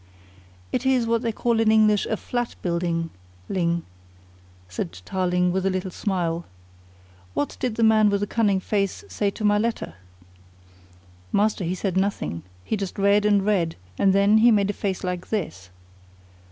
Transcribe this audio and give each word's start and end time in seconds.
"It 0.71 0.83
is 0.83 1.05
what 1.05 1.21
they 1.21 1.31
call 1.31 1.59
in 1.59 1.71
English 1.71 2.07
a 2.07 2.17
'flat 2.17 2.55
building,' 2.63 3.11
Ling," 3.49 3.83
said 4.67 4.99
Tarling 5.05 5.51
with 5.51 5.63
a 5.63 5.69
little 5.69 5.91
smile. 5.91 6.43
"What 7.35 7.55
did 7.59 7.75
the 7.75 7.83
Man 7.83 8.09
with 8.09 8.21
the 8.21 8.25
Cunning 8.25 8.59
Face 8.59 9.03
say 9.07 9.29
to 9.29 9.45
my 9.45 9.59
letter?" 9.59 9.93
"Master, 11.31 11.63
he 11.63 11.75
said 11.75 11.97
nothing. 11.97 12.41
He 12.63 12.75
just 12.75 12.97
read 12.97 13.25
and 13.27 13.45
read, 13.45 13.75
and 13.99 14.11
then 14.11 14.39
he 14.39 14.49
made 14.49 14.71
a 14.71 14.73
face 14.73 15.03
like 15.03 15.29
this." 15.29 15.69